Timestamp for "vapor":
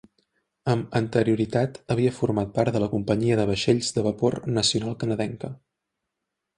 4.11-4.41